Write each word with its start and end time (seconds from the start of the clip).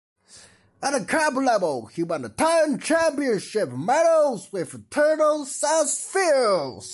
At 0.83 1.07
club 1.07 1.35
level 1.35 1.85
he 1.85 2.01
won 2.01 2.23
ten 2.35 2.79
championship 2.79 3.69
medals 3.71 4.51
with 4.51 4.89
Thurles 4.89 5.45
Sarsfield's. 5.51 6.87